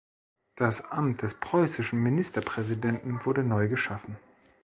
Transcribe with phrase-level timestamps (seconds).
[0.55, 4.17] Das Amt des preußischen Ministerpräsidenten wurde neu geschaffen.